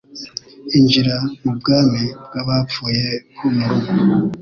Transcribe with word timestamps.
injira 0.77 1.15
mubwami 1.43 2.03
bwabapfuye 2.25 3.05
nko 3.33 3.47
murugo 3.55 3.89